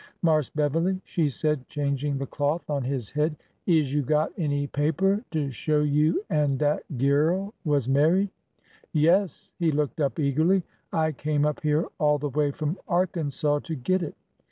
[0.23, 3.35] "Marse Beverly/' she said, changing the cloth on his head,''
[3.67, 8.29] is you got any paper to show you an' dat gyurl was married?""
[8.93, 10.63] Yes." He looked up eagerly.
[10.91, 14.15] I came up here all the way from Arkansas to get it.